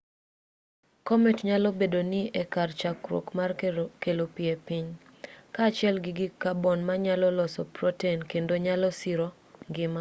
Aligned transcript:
komet 1.07 1.37
nyalo 1.47 1.69
bedo 1.79 1.99
ni 2.11 2.21
e 2.41 2.43
kar 2.53 2.69
chakruok 2.79 3.25
mar 3.37 3.51
kelo 4.03 4.23
pi 4.35 4.43
e 4.53 4.55
piny 4.67 4.87
kaachiel 5.55 5.95
gi 6.03 6.11
gik 6.17 6.33
kabon 6.43 6.79
manyalo 6.87 7.27
loso 7.37 7.61
proten 7.75 8.17
kendo 8.31 8.53
nyalo 8.65 8.87
siro 8.99 9.27
ngima 9.69 9.89